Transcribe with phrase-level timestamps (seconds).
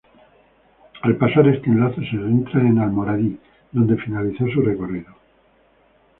[1.03, 3.39] Al pasar este enlace se adentra en Almoradí
[3.71, 5.13] donde finaliza su recorrido.